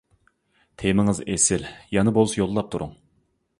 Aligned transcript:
تېمىڭىز 0.83 1.19
ئېسىل، 1.35 1.69
يەنە 1.99 2.17
بولسا 2.19 2.43
يوللاپ 2.43 2.75
تۇرۇڭ. 2.77 2.99